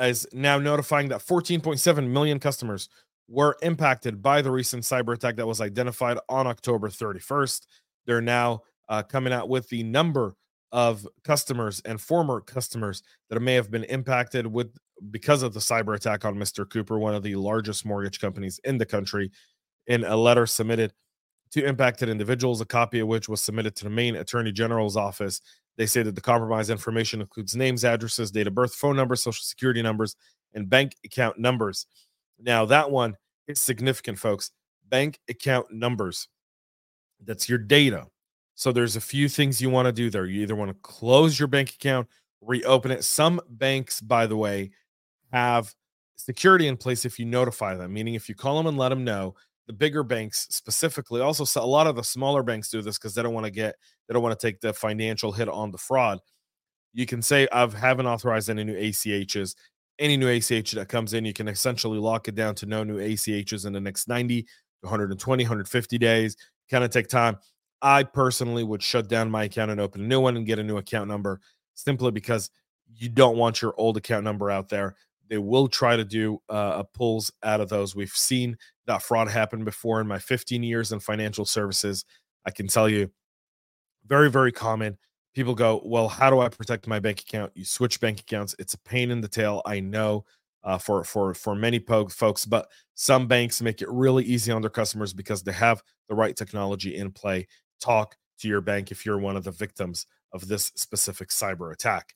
is 0.00 0.26
now 0.32 0.58
notifying 0.58 1.08
that 1.08 1.20
14.7 1.20 2.08
million 2.08 2.38
customers 2.38 2.88
were 3.28 3.56
impacted 3.62 4.22
by 4.22 4.42
the 4.42 4.50
recent 4.50 4.82
cyber 4.82 5.14
attack 5.14 5.36
that 5.36 5.46
was 5.46 5.60
identified 5.60 6.18
on 6.28 6.46
October 6.46 6.88
31st. 6.88 7.66
They're 8.06 8.20
now 8.20 8.62
uh, 8.88 9.02
coming 9.02 9.32
out 9.32 9.48
with 9.48 9.68
the 9.68 9.82
number 9.82 10.34
of 10.72 11.06
customers 11.24 11.80
and 11.84 12.00
former 12.00 12.40
customers 12.40 13.02
that 13.28 13.40
may 13.40 13.54
have 13.54 13.70
been 13.70 13.84
impacted 13.84 14.46
with 14.46 14.76
because 15.10 15.42
of 15.42 15.54
the 15.54 15.60
cyber 15.60 15.94
attack 15.94 16.24
on 16.24 16.36
Mr. 16.36 16.68
Cooper, 16.68 16.98
one 16.98 17.14
of 17.14 17.22
the 17.22 17.34
largest 17.36 17.84
mortgage 17.84 18.20
companies 18.20 18.60
in 18.64 18.78
the 18.78 18.86
country, 18.86 19.30
in 19.86 20.04
a 20.04 20.16
letter 20.16 20.46
submitted 20.46 20.92
to 21.52 21.64
impacted 21.64 22.08
individuals, 22.08 22.60
a 22.60 22.64
copy 22.64 23.00
of 23.00 23.08
which 23.08 23.28
was 23.28 23.40
submitted 23.40 23.74
to 23.76 23.84
the 23.84 23.90
Maine 23.90 24.16
Attorney 24.16 24.52
General's 24.52 24.96
office. 24.96 25.40
They 25.76 25.86
say 25.86 26.02
that 26.02 26.14
the 26.14 26.20
compromised 26.20 26.70
information 26.70 27.20
includes 27.20 27.56
names, 27.56 27.84
addresses, 27.84 28.30
date 28.30 28.46
of 28.46 28.54
birth, 28.54 28.74
phone 28.74 28.96
numbers, 28.96 29.22
social 29.22 29.42
security 29.42 29.82
numbers, 29.82 30.16
and 30.54 30.68
bank 30.68 30.96
account 31.04 31.38
numbers. 31.38 31.86
Now, 32.38 32.64
that 32.66 32.90
one 32.90 33.16
is 33.46 33.60
significant, 33.60 34.18
folks. 34.18 34.50
Bank 34.88 35.20
account 35.28 35.72
numbers. 35.72 36.28
That's 37.24 37.48
your 37.48 37.58
data. 37.58 38.06
So 38.54 38.72
there's 38.72 38.96
a 38.96 39.00
few 39.00 39.28
things 39.28 39.60
you 39.60 39.70
want 39.70 39.86
to 39.86 39.92
do 39.92 40.10
there. 40.10 40.26
You 40.26 40.42
either 40.42 40.56
want 40.56 40.70
to 40.70 40.76
close 40.82 41.38
your 41.38 41.48
bank 41.48 41.70
account, 41.70 42.08
reopen 42.40 42.90
it. 42.90 43.04
Some 43.04 43.40
banks, 43.48 44.00
by 44.00 44.26
the 44.26 44.36
way, 44.36 44.72
have 45.32 45.74
security 46.16 46.66
in 46.66 46.76
place 46.76 47.04
if 47.04 47.18
you 47.18 47.24
notify 47.24 47.74
them, 47.74 47.92
meaning 47.92 48.14
if 48.14 48.28
you 48.28 48.34
call 48.34 48.56
them 48.56 48.66
and 48.66 48.76
let 48.76 48.90
them 48.90 49.04
know 49.04 49.34
the 49.70 49.76
bigger 49.76 50.02
banks 50.02 50.48
specifically 50.50 51.20
also 51.20 51.44
a 51.60 51.64
lot 51.64 51.86
of 51.86 51.94
the 51.94 52.02
smaller 52.02 52.42
banks 52.42 52.70
do 52.70 52.82
this 52.82 52.98
because 52.98 53.14
they 53.14 53.22
don't 53.22 53.34
want 53.34 53.46
to 53.46 53.52
get 53.52 53.76
they 54.08 54.12
don't 54.12 54.22
want 54.22 54.36
to 54.36 54.46
take 54.46 54.60
the 54.60 54.72
financial 54.72 55.30
hit 55.30 55.48
on 55.48 55.70
the 55.70 55.78
fraud. 55.78 56.18
You 56.92 57.06
can 57.06 57.22
say 57.22 57.46
i've 57.52 57.72
haven't 57.72 58.06
authorized 58.06 58.50
any 58.50 58.64
new 58.64 58.74
achs 58.74 59.54
any 60.00 60.16
new 60.16 60.28
ach 60.28 60.72
that 60.72 60.88
comes 60.88 61.14
in 61.14 61.24
you 61.24 61.32
can 61.32 61.46
essentially 61.46 61.98
lock 61.98 62.26
it 62.26 62.34
down 62.34 62.56
to 62.56 62.66
no 62.66 62.82
new 62.82 62.98
achs 62.98 63.64
in 63.64 63.72
the 63.72 63.80
next 63.80 64.08
90 64.08 64.44
120 64.82 65.44
150 65.44 65.98
days. 65.98 66.36
Kind 66.68 66.84
of 66.84 66.90
take 66.90 67.08
time. 67.08 67.38
I 67.82 68.02
personally 68.02 68.64
would 68.64 68.82
shut 68.82 69.08
down 69.08 69.30
my 69.30 69.44
account 69.44 69.70
and 69.70 69.80
open 69.80 70.02
a 70.02 70.06
new 70.06 70.20
one 70.20 70.36
and 70.36 70.46
get 70.46 70.58
a 70.58 70.62
new 70.62 70.78
account 70.78 71.08
number 71.08 71.40
simply 71.74 72.10
because 72.10 72.50
you 72.92 73.08
don't 73.08 73.36
want 73.36 73.62
your 73.62 73.74
old 73.76 73.96
account 73.96 74.24
number 74.24 74.50
out 74.50 74.68
there 74.68 74.96
they 75.30 75.38
will 75.38 75.68
try 75.68 75.96
to 75.96 76.04
do 76.04 76.42
uh, 76.48 76.82
pulls 76.92 77.32
out 77.42 77.60
of 77.60 77.68
those. 77.68 77.94
We've 77.94 78.10
seen 78.10 78.58
that 78.86 79.02
fraud 79.02 79.28
happen 79.28 79.64
before 79.64 80.00
in 80.00 80.08
my 80.08 80.18
15 80.18 80.62
years 80.62 80.92
in 80.92 81.00
financial 81.00 81.44
services. 81.44 82.04
I 82.44 82.50
can 82.50 82.66
tell 82.66 82.88
you, 82.88 83.10
very, 84.06 84.30
very 84.30 84.50
common. 84.52 84.98
People 85.34 85.54
go, 85.54 85.80
Well, 85.84 86.08
how 86.08 86.28
do 86.28 86.40
I 86.40 86.48
protect 86.48 86.88
my 86.88 86.98
bank 86.98 87.20
account? 87.20 87.52
You 87.54 87.64
switch 87.64 88.00
bank 88.00 88.20
accounts. 88.20 88.56
It's 88.58 88.74
a 88.74 88.78
pain 88.80 89.10
in 89.12 89.20
the 89.20 89.28
tail. 89.28 89.62
I 89.64 89.78
know 89.80 90.24
uh, 90.64 90.78
for 90.78 91.04
for 91.04 91.32
for 91.32 91.54
many 91.54 91.78
po- 91.78 92.08
folks, 92.08 92.44
but 92.44 92.68
some 92.94 93.26
banks 93.26 93.62
make 93.62 93.80
it 93.80 93.88
really 93.88 94.24
easy 94.24 94.52
on 94.52 94.60
their 94.60 94.70
customers 94.70 95.12
because 95.12 95.42
they 95.42 95.52
have 95.52 95.82
the 96.08 96.14
right 96.14 96.36
technology 96.36 96.96
in 96.96 97.12
play. 97.12 97.46
Talk 97.80 98.16
to 98.40 98.48
your 98.48 98.60
bank 98.60 98.90
if 98.90 99.06
you're 99.06 99.18
one 99.18 99.36
of 99.36 99.44
the 99.44 99.50
victims 99.52 100.06
of 100.32 100.48
this 100.48 100.72
specific 100.74 101.28
cyber 101.28 101.72
attack. 101.72 102.14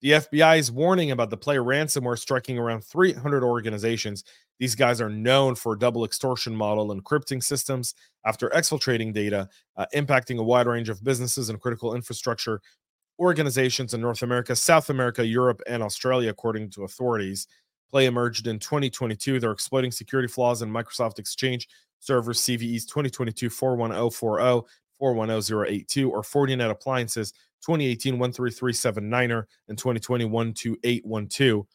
The 0.00 0.12
FBI 0.12 0.58
is 0.58 0.70
warning 0.70 1.10
about 1.10 1.30
the 1.30 1.36
play 1.36 1.56
ransomware 1.56 2.18
striking 2.18 2.56
around 2.56 2.84
300 2.84 3.42
organizations. 3.42 4.22
These 4.60 4.76
guys 4.76 5.00
are 5.00 5.10
known 5.10 5.56
for 5.56 5.72
a 5.72 5.78
double 5.78 6.04
extortion 6.04 6.54
model 6.54 6.94
encrypting 6.94 7.42
systems 7.42 7.94
after 8.24 8.48
exfiltrating 8.50 9.12
data, 9.12 9.48
uh, 9.76 9.86
impacting 9.94 10.38
a 10.38 10.42
wide 10.42 10.66
range 10.66 10.88
of 10.88 11.02
businesses 11.02 11.48
and 11.48 11.60
critical 11.60 11.96
infrastructure 11.96 12.60
organizations 13.18 13.92
in 13.92 14.00
North 14.00 14.22
America, 14.22 14.54
South 14.54 14.90
America, 14.90 15.26
Europe, 15.26 15.60
and 15.66 15.82
Australia, 15.82 16.30
according 16.30 16.70
to 16.70 16.84
authorities. 16.84 17.48
Play 17.90 18.06
emerged 18.06 18.46
in 18.46 18.58
2022. 18.60 19.40
They're 19.40 19.50
exploiting 19.50 19.90
security 19.90 20.28
flaws 20.28 20.62
in 20.62 20.70
Microsoft 20.70 21.18
Exchange 21.18 21.68
servers 21.98 22.40
CVEs 22.40 22.86
2022 22.86 23.50
41040, 23.50 24.68
410082, 25.00 26.10
or 26.10 26.22
Fortinet 26.22 26.70
appliances 26.70 27.32
2018 27.62 28.18
13379er 28.18 29.44
and 29.68 29.78
2020 29.78 30.24
12812. 30.24 31.66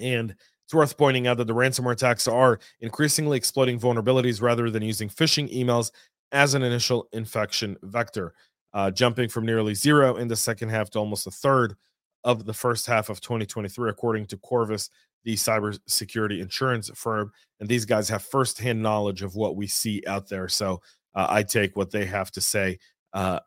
And 0.00 0.34
it's 0.64 0.74
worth 0.74 0.96
pointing 0.96 1.26
out 1.26 1.36
that 1.38 1.46
the 1.46 1.54
ransomware 1.54 1.92
attacks 1.92 2.28
are 2.28 2.60
increasingly 2.80 3.36
exploiting 3.36 3.78
vulnerabilities 3.78 4.40
rather 4.40 4.70
than 4.70 4.82
using 4.82 5.08
phishing 5.08 5.52
emails 5.52 5.90
as 6.32 6.54
an 6.54 6.62
initial 6.62 7.08
infection 7.12 7.76
vector, 7.82 8.34
uh, 8.72 8.90
jumping 8.90 9.28
from 9.28 9.44
nearly 9.44 9.74
zero 9.74 10.16
in 10.16 10.28
the 10.28 10.36
second 10.36 10.68
half 10.68 10.90
to 10.90 10.98
almost 10.98 11.26
a 11.26 11.30
third 11.30 11.74
of 12.22 12.44
the 12.44 12.54
first 12.54 12.86
half 12.86 13.08
of 13.08 13.20
2023, 13.20 13.90
according 13.90 14.26
to 14.26 14.36
Corvus, 14.36 14.90
the 15.24 15.34
cybersecurity 15.34 16.40
insurance 16.40 16.90
firm. 16.94 17.32
And 17.58 17.68
these 17.68 17.84
guys 17.84 18.08
have 18.08 18.22
firsthand 18.22 18.82
knowledge 18.82 19.22
of 19.22 19.34
what 19.34 19.56
we 19.56 19.66
see 19.66 20.02
out 20.06 20.28
there. 20.28 20.48
So 20.48 20.80
uh, 21.14 21.26
I 21.28 21.42
take 21.42 21.76
what 21.76 21.90
they 21.90 22.04
have 22.04 22.30
to 22.32 22.40
say 22.40 22.78
uh, 23.12 23.40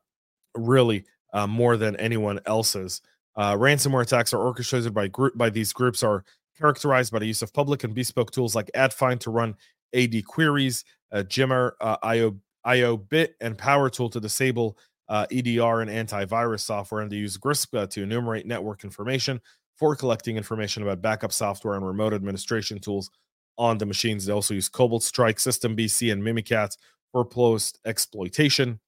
really 0.56 1.06
uh, 1.34 1.48
more 1.48 1.78
than 1.78 1.96
anyone 1.98 2.40
else's. 2.46 3.02
Uh, 3.36 3.54
ransomware 3.54 4.04
attacks 4.04 4.34
are 4.34 4.42
orchestrated 4.42 4.94
by 4.94 5.08
group 5.08 5.36
by 5.36 5.50
these 5.50 5.74
groups 5.74 6.04
are 6.04 6.24
characterized 6.58 7.12
by 7.12 7.20
the 7.20 7.26
use 7.26 7.42
of 7.42 7.52
public 7.52 7.84
and 7.84 7.96
bespoke 7.96 8.32
tools 8.32 8.56
like 8.56 8.70
AdFind 8.76 9.20
to 9.20 9.32
run 9.32 9.56
AD 9.96 10.26
queries, 10.26 10.86
uh, 11.12 11.24
GMER, 11.24 11.72
uh, 11.82 11.98
IO, 12.04 12.38
IOBit, 12.66 13.30
and 13.42 13.58
PowerTool 13.58 14.12
to 14.12 14.20
disable 14.20 14.78
uh, 15.10 15.26
EDR 15.32 15.82
and 15.82 15.90
antivirus 15.90 16.62
software, 16.62 17.02
and 17.02 17.12
they 17.12 17.18
use 17.18 17.38
Grixba 17.38 17.90
to 17.90 18.04
enumerate 18.04 18.46
network 18.46 18.84
information 18.84 19.42
for 19.78 19.96
collecting 19.96 20.38
information 20.38 20.84
about 20.84 21.02
backup 21.02 21.34
software 21.34 21.76
and 21.76 21.86
remote 21.86 22.14
administration 22.14 22.80
tools 22.80 23.10
on 23.58 23.78
the 23.78 23.86
machines. 23.86 24.26
They 24.26 24.34
also 24.34 24.54
use 24.54 24.70
Cobalt 24.70 25.04
Strike, 25.04 25.40
System 25.40 25.76
BC, 25.76 26.12
and 26.12 26.24
Mimikatz 26.24 26.78
for 27.12 27.26
post 27.26 27.80
exploitation. 27.86 28.80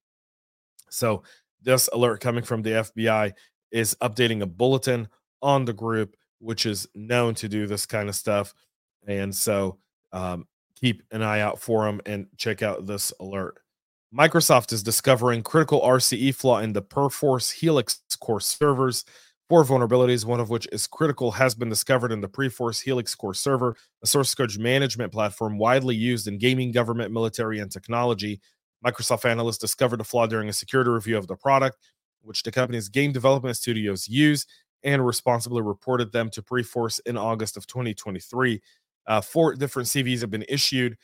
So, 0.90 1.22
this 1.62 1.88
alert 1.92 2.20
coming 2.20 2.44
from 2.44 2.62
the 2.62 2.70
FBI 2.70 3.32
is 3.70 3.96
updating 4.00 4.42
a 4.42 4.46
bulletin 4.46 5.08
on 5.42 5.64
the 5.64 5.72
group, 5.72 6.16
which 6.38 6.66
is 6.66 6.86
known 6.94 7.34
to 7.36 7.48
do 7.48 7.66
this 7.66 7.86
kind 7.86 8.08
of 8.08 8.14
stuff. 8.14 8.54
And 9.06 9.34
so, 9.34 9.78
um, 10.12 10.46
keep 10.80 11.02
an 11.10 11.22
eye 11.22 11.40
out 11.40 11.58
for 11.58 11.84
them 11.84 12.00
and 12.06 12.26
check 12.36 12.62
out 12.62 12.86
this 12.86 13.12
alert. 13.20 13.58
Microsoft 14.16 14.72
is 14.72 14.82
discovering 14.82 15.42
critical 15.42 15.80
RCE 15.80 16.34
flaw 16.34 16.58
in 16.58 16.72
the 16.72 16.82
Perforce 16.82 17.50
Helix 17.50 18.00
core 18.20 18.40
servers. 18.40 19.04
Four 19.48 19.64
vulnerabilities, 19.64 20.24
one 20.24 20.40
of 20.40 20.50
which 20.50 20.66
is 20.72 20.86
critical, 20.86 21.30
has 21.32 21.54
been 21.54 21.68
discovered 21.68 22.10
in 22.12 22.20
the 22.20 22.28
Perforce 22.28 22.80
Helix 22.80 23.14
core 23.14 23.34
server, 23.34 23.76
a 24.02 24.06
source 24.06 24.34
code 24.34 24.56
management 24.58 25.12
platform 25.12 25.58
widely 25.58 25.94
used 25.94 26.26
in 26.26 26.38
gaming, 26.38 26.72
government, 26.72 27.12
military, 27.12 27.60
and 27.60 27.70
technology. 27.70 28.40
Microsoft 28.84 29.24
analysts 29.24 29.58
discovered 29.58 30.00
a 30.00 30.04
flaw 30.04 30.26
during 30.26 30.48
a 30.48 30.52
security 30.52 30.90
review 30.90 31.16
of 31.16 31.26
the 31.26 31.36
product, 31.36 31.76
which 32.22 32.42
the 32.42 32.52
company's 32.52 32.88
game 32.88 33.12
development 33.12 33.56
studios 33.56 34.08
use, 34.08 34.46
and 34.82 35.04
responsibly 35.04 35.62
reported 35.62 36.12
them 36.12 36.30
to 36.30 36.42
Perforce 36.42 36.98
in 37.00 37.16
August 37.16 37.56
of 37.56 37.66
2023. 37.66 38.60
Uh, 39.06 39.20
four 39.20 39.54
different 39.54 39.88
CVs 39.88 40.20
have 40.20 40.30
been 40.30 40.44
issued 40.48 40.96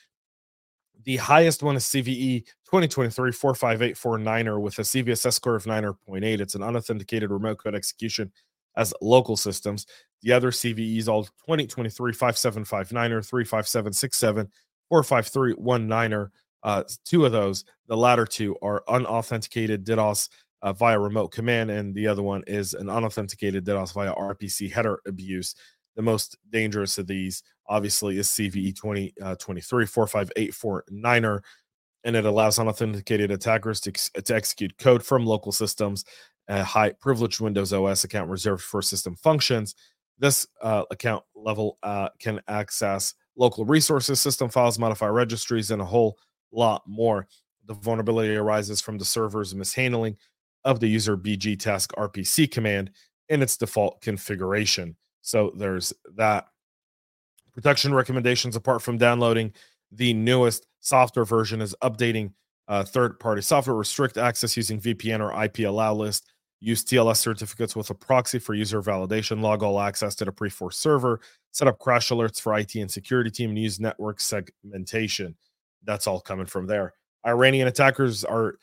the 1.05 1.17
highest 1.17 1.63
one 1.63 1.77
is 1.77 1.85
CVE 1.85 2.45
2023 2.65 3.31
45849er 3.33 4.61
with 4.61 4.79
a 4.79 4.83
CVSS 4.83 5.35
score 5.35 5.57
of 5.57 5.65
9.8. 5.65 6.41
It's 6.41 6.55
an 6.55 6.63
unauthenticated 6.63 7.31
remote 7.31 7.59
code 7.59 7.75
execution 7.75 8.31
as 8.77 8.95
local 9.01 9.37
systems. 9.37 9.87
The 10.23 10.33
other 10.33 10.51
CVEs 10.51 11.09
all 11.09 11.25
2023 11.25 12.13
5759er, 12.13 13.27
35767, 13.27 14.49
45319er. 14.93 16.31
Uh, 16.63 16.85
two 17.05 17.25
of 17.25 17.33
those, 17.33 17.65
the 17.89 17.97
latter 17.97 18.25
two 18.25 18.57
are 18.63 18.85
unauthenticated 18.89 19.85
DDoS 19.85 20.29
uh, 20.63 20.73
via 20.73 20.99
remote 20.99 21.33
command, 21.33 21.71
and 21.71 21.95
the 21.95 22.07
other 22.07 22.23
one 22.23 22.43
is 22.47 22.75
an 22.75 22.89
unauthenticated 22.89 23.65
DDoS 23.65 23.93
via 23.93 24.15
RPC 24.15 24.71
header 24.71 25.01
abuse. 25.07 25.55
The 25.97 26.03
most 26.03 26.39
dangerous 26.51 26.99
of 26.99 27.07
these, 27.07 27.43
obviously, 27.69 28.19
is 28.19 28.29
CVE 28.29 28.75
2023 28.77 29.85
uh, 29.85 29.87
45849er, 29.87 31.41
and 32.05 32.17
it 32.17 32.25
allows 32.25 32.59
unauthenticated 32.59 33.31
attackers 33.31 33.81
to, 33.81 33.93
to 33.93 34.35
execute 34.35 34.79
code 34.79 35.05
from 35.05 35.27
local 35.27 35.53
systems. 35.53 36.05
A 36.49 36.65
high 36.65 36.93
privileged 36.93 37.41
Windows 37.41 37.73
OS 37.73 38.05
account 38.05 38.31
reserved 38.31 38.63
for 38.63 38.83
system 38.83 39.17
functions. 39.17 39.75
This 40.19 40.47
uh, 40.61 40.85
account 40.91 41.25
level 41.35 41.79
uh, 41.83 42.09
can 42.19 42.41
access 42.49 43.15
local 43.37 43.65
resources, 43.65 44.21
system 44.21 44.49
files, 44.49 44.79
modify 44.79 45.07
registries, 45.07 45.71
and 45.71 45.83
a 45.83 45.85
whole 45.85 46.17
lot 46.53 46.83
more. 46.87 47.27
The 47.67 47.75
vulnerability 47.75 48.35
arises 48.35 48.81
from 48.81 48.99
the 48.99 49.05
server's 49.05 49.55
mishandling 49.55 50.17
of 50.65 50.81
the 50.81 50.89
user 50.89 51.17
BG 51.17 51.59
task 51.59 51.93
RPC 51.97 52.51
command 52.51 52.91
in 53.29 53.43
its 53.43 53.57
default 53.57 54.01
configuration. 54.01 54.97
So 55.23 55.53
there's 55.57 55.93
that. 56.17 56.47
Protection 57.55 57.93
recommendations 57.93 58.57
apart 58.57 58.81
from 58.81 58.97
downloading 58.97 59.53
the 59.91 60.15
newest 60.15 60.67
software 60.81 61.27
version 61.27 61.61
is 61.61 61.75
updating 61.83 62.33
uh, 62.69 62.83
third 62.83 63.21
party 63.21 63.43
software, 63.43 63.77
restrict 63.77 64.17
access 64.17 64.57
using 64.57 64.81
VPN 64.81 65.21
or 65.21 65.45
IP 65.45 65.61
allow 65.61 65.93
list, 65.93 66.33
use 66.61 66.85
TLS 66.85 67.17
certificates 67.19 67.77
with 67.77 67.91
a 67.91 67.95
proxy 67.95 68.39
for 68.39 68.55
user 68.55 68.81
validation, 68.81 69.43
log 69.43 69.63
all 69.63 69.81
access 69.81 70.15
to 70.15 70.25
the 70.25 70.33
Perforce 70.33 70.79
server, 70.79 71.21
set 71.51 71.69
up 71.69 71.79
crash 71.79 72.09
alerts 72.09 72.41
for 72.41 72.57
IT 72.57 72.75
and 72.77 72.91
security 72.91 73.31
team, 73.31 73.51
and 73.51 73.59
use 73.59 73.81
network 73.81 74.21
segmentation. 74.21 75.35
That's 75.85 76.07
all 76.07 76.21
coming 76.21 76.47
from 76.47 76.67
there. 76.67 76.95
Iranian 77.27 77.69
attackers 77.69 78.25
are 78.25 78.57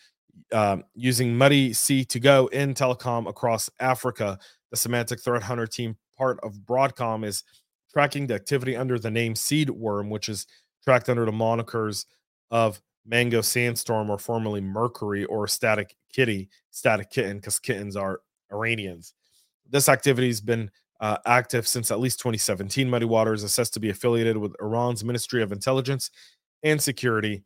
um, 0.54 0.84
using 0.96 1.34
MuddyC2Go 1.36 2.52
in 2.52 2.74
telecom 2.74 3.28
across 3.28 3.70
Africa. 3.80 4.40
The 4.72 4.78
Symantec 4.78 5.24
Threat 5.24 5.44
Hunter 5.44 5.68
team 5.68 5.98
part 6.18 6.40
of 6.44 6.54
Broadcom 6.66 7.26
is 7.26 7.44
tracking 7.92 8.28
the 8.28 8.36
activity 8.36 8.76
under 8.76 9.00
the 9.00 9.12
name 9.12 9.34
Seedworm, 9.34 10.10
which 10.10 10.30
is 10.30 10.46
tracked 10.84 11.10
under 11.10 11.26
the 11.26 11.32
monikers 11.32 12.06
of 12.52 12.82
Mango 13.06 13.42
Sandstorm, 13.42 14.10
or 14.10 14.20
formerly 14.20 14.62
Mercury, 14.62 15.26
or 15.26 15.48
Static 15.48 15.96
Kitty, 16.14 16.50
Static 16.70 17.10
Kitten, 17.10 17.38
because 17.38 17.60
kittens 17.60 17.96
are 17.96 18.22
Iranians. 18.52 19.14
This 19.68 19.90
activity 19.90 20.28
has 20.28 20.42
been 20.42 20.70
uh, 21.00 21.18
active 21.26 21.68
since 21.68 21.92
at 21.92 22.00
least 22.00 22.20
2017. 22.20 22.90
Muddy 22.90 23.06
Water 23.06 23.34
is 23.34 23.44
assessed 23.44 23.74
to 23.74 23.80
be 23.80 23.90
affiliated 23.90 24.38
with 24.38 24.54
Iran's 24.62 25.04
Ministry 25.04 25.42
of 25.42 25.52
Intelligence 25.52 26.12
and 26.64 26.82
Security. 26.82 27.44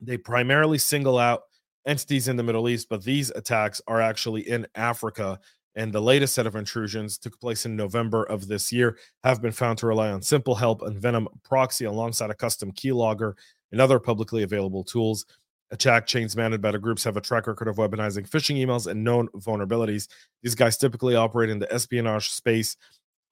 They 0.00 0.16
primarily 0.16 0.78
single 0.78 1.18
out 1.18 1.42
entities 1.86 2.28
in 2.28 2.36
the 2.36 2.42
Middle 2.42 2.68
East, 2.68 2.88
but 2.88 3.04
these 3.04 3.30
attacks 3.30 3.80
are 3.86 4.00
actually 4.00 4.48
in 4.48 4.66
Africa 4.74 5.38
and 5.74 5.92
the 5.92 6.00
latest 6.00 6.34
set 6.34 6.46
of 6.46 6.56
intrusions 6.56 7.18
took 7.18 7.38
place 7.40 7.64
in 7.64 7.76
November 7.76 8.24
of 8.24 8.46
this 8.46 8.72
year, 8.72 8.98
have 9.24 9.40
been 9.40 9.52
found 9.52 9.78
to 9.78 9.86
rely 9.86 10.10
on 10.10 10.20
Simple 10.20 10.54
Help 10.54 10.82
and 10.82 10.98
Venom 10.98 11.28
proxy 11.44 11.86
alongside 11.86 12.30
a 12.30 12.34
custom 12.34 12.72
keylogger 12.72 13.34
and 13.70 13.80
other 13.80 13.98
publicly 13.98 14.42
available 14.42 14.84
tools. 14.84 15.24
Attack 15.70 16.06
chains 16.06 16.36
managed 16.36 16.60
by 16.60 16.72
the 16.72 16.78
groups 16.78 17.04
have 17.04 17.16
a 17.16 17.22
track 17.22 17.46
record 17.46 17.68
of 17.68 17.76
weaponizing 17.76 18.28
phishing 18.28 18.58
emails 18.58 18.86
and 18.86 19.02
known 19.02 19.28
vulnerabilities. 19.28 20.08
These 20.42 20.54
guys 20.54 20.76
typically 20.76 21.16
operate 21.16 21.48
in 21.48 21.58
the 21.58 21.72
espionage 21.72 22.28
space 22.28 22.76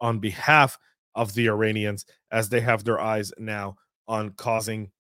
on 0.00 0.18
behalf 0.18 0.78
of 1.14 1.34
the 1.34 1.48
Iranians, 1.48 2.06
as 2.30 2.48
they 2.48 2.60
have 2.60 2.84
their 2.84 3.00
eyes 3.00 3.32
now 3.36 3.76
on 4.10 4.30
causing 4.30 4.90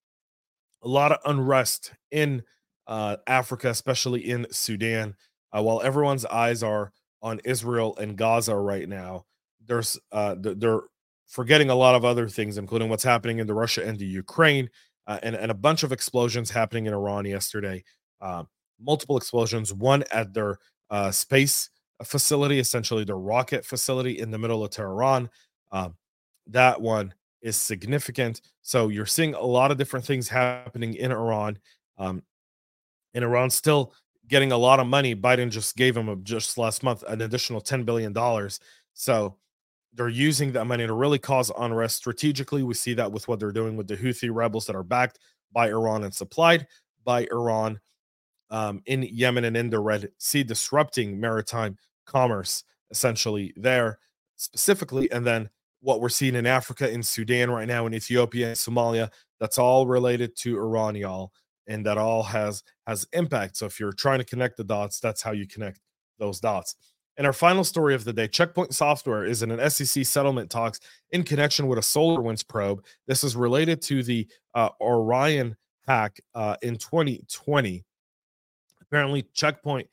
a 0.82 0.88
lot 0.88 1.12
of 1.12 1.18
unrest 1.26 1.92
in 2.10 2.42
uh, 2.86 3.16
Africa, 3.26 3.68
especially 3.68 4.30
in 4.30 4.46
Sudan. 4.50 5.14
Uh, 5.52 5.62
while 5.62 5.82
everyone's 5.82 6.24
eyes 6.26 6.62
are 6.62 6.92
on 7.22 7.40
Israel 7.44 7.96
and 7.96 8.16
Gaza 8.16 8.56
right 8.56 8.88
now. 8.88 9.24
There's 9.66 9.98
uh, 10.12 10.36
they're 10.38 10.82
forgetting 11.28 11.70
a 11.70 11.74
lot 11.74 11.94
of 11.94 12.04
other 12.04 12.28
things, 12.28 12.58
including 12.58 12.88
what's 12.88 13.04
happening 13.04 13.38
in 13.38 13.46
the 13.46 13.54
Russia 13.54 13.86
and 13.86 13.98
the 13.98 14.06
Ukraine, 14.06 14.70
uh, 15.06 15.18
and 15.22 15.36
and 15.36 15.50
a 15.50 15.54
bunch 15.54 15.82
of 15.82 15.92
explosions 15.92 16.50
happening 16.50 16.86
in 16.86 16.94
Iran 16.94 17.24
yesterday. 17.24 17.84
Uh, 18.20 18.44
multiple 18.80 19.16
explosions, 19.16 19.72
one 19.72 20.04
at 20.10 20.32
their 20.32 20.56
uh, 20.90 21.10
space 21.10 21.70
facility, 22.04 22.58
essentially 22.58 23.04
their 23.04 23.18
rocket 23.18 23.64
facility 23.64 24.18
in 24.18 24.30
the 24.30 24.38
middle 24.38 24.64
of 24.64 24.70
Tehran. 24.70 25.28
Um, 25.70 25.94
that 26.48 26.80
one 26.80 27.14
is 27.42 27.56
significant. 27.56 28.42
So 28.62 28.88
you're 28.88 29.06
seeing 29.06 29.34
a 29.34 29.42
lot 29.42 29.70
of 29.70 29.78
different 29.78 30.04
things 30.04 30.28
happening 30.28 30.94
in 30.94 31.12
Iran. 31.12 31.58
Um, 31.98 32.22
and 33.14 33.24
Iran 33.24 33.50
still 33.50 33.92
getting 34.28 34.52
a 34.52 34.56
lot 34.56 34.80
of 34.80 34.86
money. 34.86 35.14
Biden 35.14 35.50
just 35.50 35.76
gave 35.76 35.96
him 35.96 36.22
just 36.22 36.56
last 36.56 36.82
month 36.82 37.02
an 37.08 37.22
additional 37.22 37.60
$10 37.60 37.84
billion. 37.84 38.14
So 38.94 39.36
they're 39.92 40.08
using 40.08 40.52
that 40.52 40.66
money 40.66 40.86
to 40.86 40.92
really 40.92 41.18
cause 41.18 41.50
unrest 41.58 41.96
strategically. 41.96 42.62
We 42.62 42.74
see 42.74 42.94
that 42.94 43.10
with 43.10 43.26
what 43.26 43.40
they're 43.40 43.52
doing 43.52 43.76
with 43.76 43.88
the 43.88 43.96
Houthi 43.96 44.32
rebels 44.32 44.66
that 44.66 44.76
are 44.76 44.84
backed 44.84 45.18
by 45.52 45.68
Iran 45.68 46.04
and 46.04 46.14
supplied 46.14 46.66
by 47.04 47.26
Iran 47.32 47.80
um, 48.50 48.82
in 48.86 49.02
Yemen 49.02 49.44
and 49.44 49.56
in 49.56 49.70
the 49.70 49.80
Red 49.80 50.10
Sea, 50.18 50.44
disrupting 50.44 51.18
maritime 51.18 51.76
commerce 52.06 52.64
essentially 52.90 53.52
there 53.56 53.98
specifically. 54.36 55.10
And 55.10 55.26
then 55.26 55.48
what 55.80 56.00
we're 56.00 56.08
seeing 56.08 56.34
in 56.34 56.46
Africa, 56.46 56.90
in 56.90 57.02
Sudan 57.02 57.50
right 57.50 57.68
now, 57.68 57.86
in 57.86 57.94
Ethiopia, 57.94 58.48
and 58.48 58.56
Somalia, 58.56 59.10
that's 59.38 59.58
all 59.58 59.86
related 59.86 60.36
to 60.36 60.56
Iran, 60.56 60.94
y'all. 60.94 61.32
And 61.66 61.86
that 61.86 61.98
all 61.98 62.22
has 62.24 62.62
has 62.86 63.06
impact. 63.12 63.56
So 63.56 63.66
if 63.66 63.78
you're 63.78 63.92
trying 63.92 64.18
to 64.18 64.24
connect 64.24 64.56
the 64.56 64.64
dots, 64.64 64.98
that's 64.98 65.22
how 65.22 65.30
you 65.32 65.46
connect 65.46 65.80
those 66.18 66.40
dots. 66.40 66.74
And 67.16 67.26
our 67.26 67.32
final 67.32 67.64
story 67.64 67.94
of 67.94 68.04
the 68.04 68.12
day 68.12 68.28
Checkpoint 68.28 68.74
Software 68.74 69.24
is 69.24 69.42
in 69.42 69.50
an 69.50 69.70
SEC 69.70 70.04
settlement 70.06 70.50
talks 70.50 70.80
in 71.10 71.22
connection 71.22 71.66
with 71.66 71.78
a 71.78 71.82
SolarWinds 71.82 72.46
probe. 72.48 72.82
This 73.06 73.22
is 73.22 73.36
related 73.36 73.82
to 73.82 74.02
the 74.02 74.26
uh, 74.54 74.70
Orion 74.80 75.56
hack 75.86 76.20
uh, 76.34 76.56
in 76.62 76.76
2020. 76.76 77.84
Apparently, 78.80 79.26
Checkpoint 79.34 79.88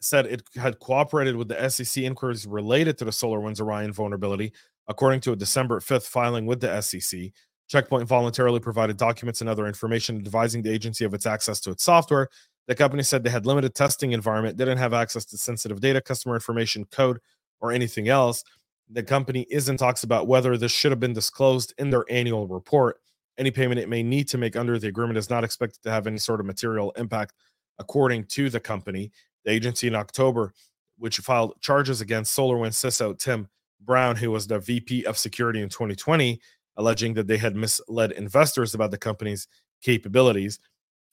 said 0.00 0.26
it 0.26 0.42
had 0.56 0.78
cooperated 0.80 1.36
with 1.36 1.48
the 1.48 1.68
SEC 1.68 2.02
inquiries 2.02 2.46
related 2.46 2.96
to 2.98 3.04
the 3.04 3.10
SolarWinds 3.10 3.60
Orion 3.60 3.92
vulnerability, 3.92 4.52
according 4.90 5.20
to 5.20 5.30
a 5.32 5.36
December 5.36 5.78
5th 5.78 6.08
filing 6.08 6.46
with 6.46 6.60
the 6.60 6.80
SEC. 6.82 7.30
Checkpoint 7.68 8.08
voluntarily 8.08 8.58
provided 8.58 8.96
documents 8.96 9.40
and 9.40 9.48
other 9.48 9.68
information 9.68 10.16
advising 10.16 10.62
the 10.62 10.72
agency 10.72 11.04
of 11.04 11.14
its 11.14 11.26
access 11.26 11.60
to 11.60 11.70
its 11.70 11.84
software. 11.84 12.28
The 12.66 12.74
company 12.74 13.04
said 13.04 13.22
they 13.22 13.30
had 13.30 13.46
limited 13.46 13.76
testing 13.76 14.10
environment, 14.10 14.56
didn't 14.56 14.78
have 14.78 14.92
access 14.92 15.24
to 15.26 15.38
sensitive 15.38 15.80
data, 15.80 16.00
customer 16.00 16.34
information, 16.34 16.84
code, 16.86 17.20
or 17.60 17.70
anything 17.70 18.08
else. 18.08 18.42
The 18.90 19.04
company 19.04 19.46
is 19.48 19.68
in 19.68 19.76
talks 19.76 20.02
about 20.02 20.26
whether 20.26 20.56
this 20.56 20.72
should 20.72 20.90
have 20.90 20.98
been 20.98 21.12
disclosed 21.12 21.72
in 21.78 21.90
their 21.90 22.04
annual 22.10 22.48
report. 22.48 23.00
Any 23.38 23.52
payment 23.52 23.78
it 23.78 23.88
may 23.88 24.02
need 24.02 24.26
to 24.28 24.38
make 24.38 24.56
under 24.56 24.76
the 24.76 24.88
agreement 24.88 25.18
is 25.18 25.30
not 25.30 25.44
expected 25.44 25.80
to 25.84 25.92
have 25.92 26.08
any 26.08 26.18
sort 26.18 26.40
of 26.40 26.46
material 26.46 26.90
impact, 26.96 27.34
according 27.78 28.24
to 28.24 28.50
the 28.50 28.58
company. 28.58 29.12
The 29.44 29.52
agency 29.52 29.86
in 29.86 29.94
October, 29.94 30.52
which 30.98 31.18
filed 31.18 31.60
charges 31.60 32.00
against 32.00 32.36
SolarWinds 32.36 32.74
CISO 32.74 33.16
Tim 33.16 33.48
Brown, 33.80 34.16
who 34.16 34.30
was 34.30 34.46
the 34.46 34.58
VP 34.58 35.04
of 35.04 35.18
security 35.18 35.62
in 35.62 35.68
2020, 35.68 36.40
alleging 36.76 37.14
that 37.14 37.26
they 37.26 37.38
had 37.38 37.56
misled 37.56 38.12
investors 38.12 38.74
about 38.74 38.90
the 38.90 38.98
company's 38.98 39.48
capabilities. 39.82 40.58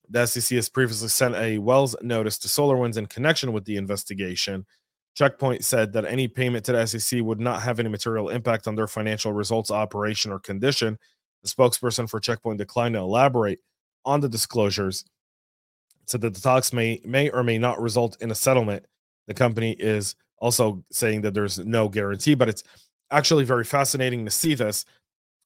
The 0.09 0.25
SEC 0.25 0.55
has 0.55 0.69
previously 0.69 1.09
sent 1.09 1.35
a 1.35 1.57
Wells 1.57 1.95
notice 2.01 2.37
to 2.39 2.47
SolarWinds 2.47 2.97
in 2.97 3.07
connection 3.07 3.51
with 3.51 3.65
the 3.65 3.77
investigation. 3.77 4.65
Checkpoint 5.15 5.65
said 5.65 5.93
that 5.93 6.05
any 6.05 6.27
payment 6.27 6.63
to 6.65 6.73
the 6.73 6.85
SEC 6.85 7.21
would 7.21 7.39
not 7.39 7.61
have 7.63 7.79
any 7.79 7.89
material 7.89 8.29
impact 8.29 8.67
on 8.67 8.75
their 8.75 8.87
financial 8.87 9.33
results, 9.33 9.71
operation, 9.71 10.31
or 10.31 10.39
condition. 10.39 10.97
The 11.43 11.49
spokesperson 11.49 12.09
for 12.09 12.19
Checkpoint 12.19 12.59
declined 12.59 12.93
to 12.93 12.99
elaborate 12.99 13.59
on 14.05 14.21
the 14.21 14.29
disclosures. 14.29 15.03
Said 16.05 16.21
that 16.21 16.33
the 16.33 16.39
talks 16.39 16.71
may 16.71 17.01
may 17.03 17.29
or 17.29 17.43
may 17.43 17.57
not 17.57 17.81
result 17.81 18.15
in 18.21 18.31
a 18.31 18.35
settlement. 18.35 18.85
The 19.27 19.33
company 19.33 19.71
is 19.71 20.15
also 20.39 20.83
saying 20.91 21.21
that 21.21 21.33
there's 21.33 21.59
no 21.59 21.89
guarantee, 21.89 22.35
but 22.35 22.49
it's 22.49 22.63
actually 23.11 23.43
very 23.43 23.63
fascinating 23.63 24.25
to 24.25 24.31
see 24.31 24.53
this 24.53 24.85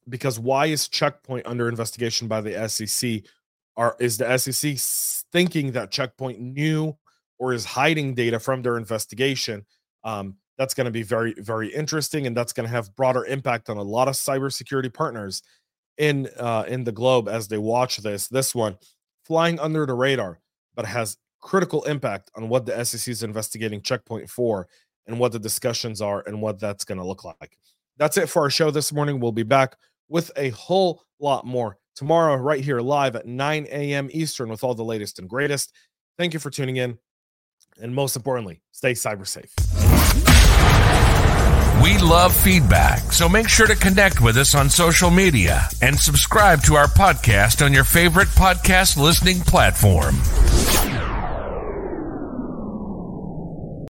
because 0.09 0.39
why 0.39 0.67
is 0.67 0.87
Checkpoint 0.87 1.45
under 1.45 1.69
investigation 1.69 2.27
by 2.27 2.41
the 2.41 2.67
SEC? 2.67 3.21
Are 3.77 3.95
is 3.99 4.17
the 4.17 4.37
SEC 4.37 4.77
thinking 5.31 5.71
that 5.71 5.91
Checkpoint 5.91 6.39
knew 6.41 6.97
or 7.39 7.53
is 7.53 7.65
hiding 7.65 8.13
data 8.13 8.39
from 8.39 8.61
their 8.61 8.77
investigation? 8.77 9.65
Um, 10.03 10.35
that's 10.57 10.73
going 10.73 10.85
to 10.85 10.91
be 10.91 11.03
very 11.03 11.33
very 11.37 11.73
interesting, 11.73 12.27
and 12.27 12.35
that's 12.35 12.53
going 12.53 12.67
to 12.67 12.75
have 12.75 12.95
broader 12.95 13.25
impact 13.25 13.69
on 13.69 13.77
a 13.77 13.81
lot 13.81 14.07
of 14.07 14.15
cybersecurity 14.15 14.93
partners 14.93 15.41
in 15.97 16.29
uh, 16.37 16.65
in 16.67 16.83
the 16.83 16.91
globe 16.91 17.29
as 17.29 17.47
they 17.47 17.57
watch 17.57 17.97
this. 17.97 18.27
This 18.27 18.53
one 18.53 18.77
flying 19.23 19.59
under 19.59 19.85
the 19.85 19.93
radar, 19.93 20.39
but 20.75 20.85
has 20.85 21.17
critical 21.41 21.83
impact 21.83 22.31
on 22.35 22.49
what 22.49 22.65
the 22.65 22.85
SEC 22.85 23.11
is 23.11 23.23
investigating 23.23 23.81
Checkpoint 23.81 24.29
for 24.29 24.67
and 25.07 25.19
what 25.19 25.31
the 25.31 25.39
discussions 25.39 26.01
are 26.01 26.23
and 26.25 26.41
what 26.41 26.59
that's 26.59 26.85
going 26.85 26.99
to 26.99 27.05
look 27.05 27.23
like. 27.25 27.57
That's 27.97 28.17
it 28.17 28.29
for 28.29 28.43
our 28.43 28.49
show 28.49 28.71
this 28.71 28.93
morning. 28.93 29.19
We'll 29.19 29.31
be 29.31 29.43
back 29.43 29.75
with 30.07 30.31
a 30.35 30.49
whole 30.49 31.03
lot 31.19 31.45
more 31.45 31.77
tomorrow, 31.95 32.35
right 32.35 32.63
here 32.63 32.79
live 32.81 33.15
at 33.15 33.25
9 33.25 33.67
a.m. 33.69 34.09
Eastern 34.11 34.49
with 34.49 34.63
all 34.63 34.73
the 34.73 34.83
latest 34.83 35.19
and 35.19 35.29
greatest. 35.29 35.73
Thank 36.17 36.33
you 36.33 36.39
for 36.39 36.49
tuning 36.49 36.77
in. 36.77 36.97
And 37.81 37.93
most 37.95 38.15
importantly, 38.15 38.61
stay 38.71 38.93
cyber 38.93 39.27
safe. 39.27 39.53
We 41.83 41.97
love 41.97 42.35
feedback, 42.35 42.99
so 43.11 43.27
make 43.27 43.49
sure 43.49 43.65
to 43.65 43.75
connect 43.75 44.21
with 44.21 44.37
us 44.37 44.53
on 44.53 44.69
social 44.69 45.09
media 45.09 45.67
and 45.81 45.97
subscribe 45.97 46.61
to 46.63 46.75
our 46.75 46.87
podcast 46.87 47.65
on 47.65 47.73
your 47.73 47.85
favorite 47.85 48.27
podcast 48.29 48.97
listening 48.97 49.39
platform. 49.39 50.15